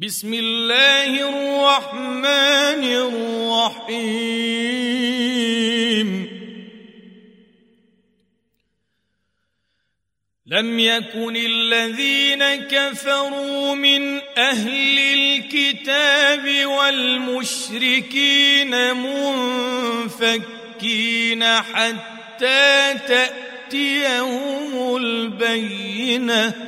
بسم 0.00 0.34
الله 0.34 1.10
الرحمن 1.28 2.84
الرحيم. 3.84 4.28
لم 10.46 10.78
يكن 10.78 11.36
الذين 11.36 12.54
كفروا 12.54 13.74
من 13.74 14.20
أهل 14.38 14.98
الكتاب 14.98 16.66
والمشركين 16.66 18.16
منفكين 20.16 21.44
حتى 21.44 22.94
تأتيهم 23.08 24.96
البينة. 24.96 26.67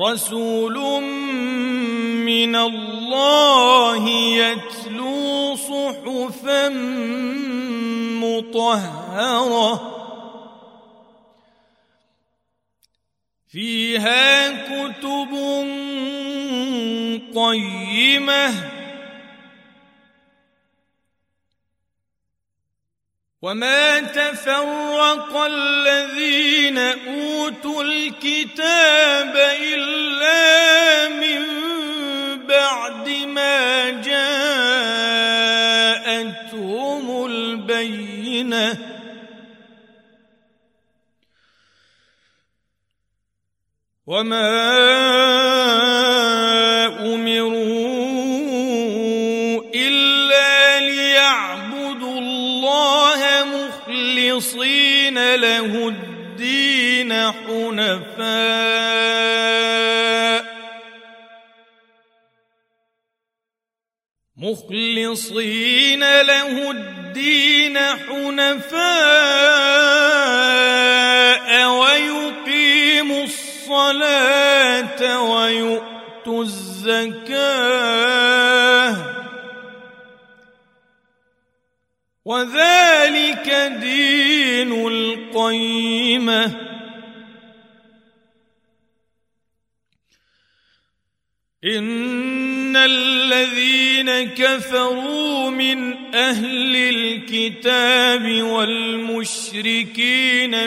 رسول 0.00 1.02
من 2.26 2.56
الله 2.56 4.08
يتلو 4.08 5.56
صحفا 5.56 6.68
مطهرة. 8.22 9.90
فيها 13.52 14.50
كتب 14.50 15.32
قيمة 17.34 18.73
وما 23.44 24.00
تفرق 24.00 25.36
الذين 25.36 26.78
اوتوا 26.78 27.82
الكتاب 27.82 29.36
الا 29.60 31.08
من 31.08 31.42
بعد 32.46 33.08
ما 33.08 33.90
جاءتهم 36.00 37.26
البينه 37.26 38.78
وما 44.06 45.03
مخلصين 54.14 55.34
له 55.34 55.88
الدين 55.88 57.12
حنفاء. 57.32 58.14
مخلصين 64.36 66.00
له 66.20 66.70
الدين 66.70 67.78
حنفاء 67.78 68.74
ويقيموا 71.68 73.24
الصلاة 73.24 75.02
ويؤتوا 75.22 76.42
الزكاة. 76.42 77.54
وذلك 82.24 83.48
دين 83.80 84.86
القيمة. 84.86 86.44
إن 91.64 92.76
الذين 92.76 94.34
كفروا 94.34 95.50
من 95.50 95.94
أهل 96.14 96.76
الكتاب 96.76 98.42
والمشركين 98.42 99.92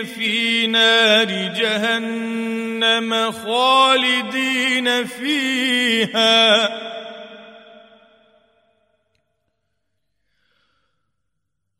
في 0.05 0.67
نار 0.67 1.53
جهنم 1.59 3.31
خالدين 3.31 5.05
فيها. 5.05 6.86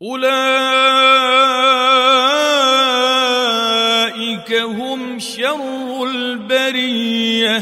أولئك 0.01 0.27
هم 4.53 5.19
شر 5.19 6.03
البرية. 6.03 7.57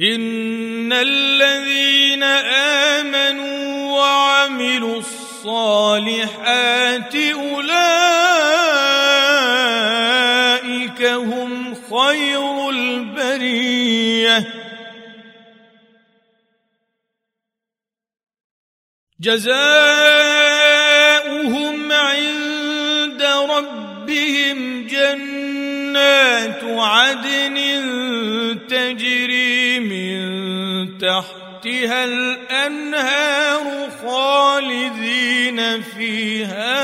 إن 0.00 0.92
الذين 0.92 2.22
آمنوا 3.02 3.92
وعملوا 3.98 4.98
الصالحات 4.98 5.94
أولئك 7.14 7.72
هم 11.02 11.74
خير 11.74 12.70
البرية. 12.70 14.61
جزاؤهم 19.22 19.52
عند 21.92 23.22
ربهم 23.22 24.86
جنات 24.86 26.64
عدن 26.64 27.56
تجري 28.68 29.80
من 29.80 30.98
تحتها 30.98 32.04
الأنهار 32.04 33.90
خالدين 34.06 35.82
فيها 35.82 36.82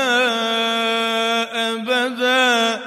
أبدا. 1.71 2.81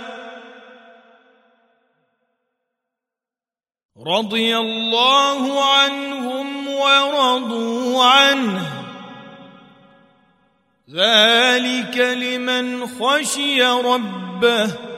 رضي 4.06 4.56
الله 4.56 5.64
عنهم 5.74 6.68
ورضوا 6.68 8.04
عنه. 8.04 8.81
ذلك 10.90 11.96
لمن 11.96 12.86
خشي 12.86 13.62
ربه 13.62 14.91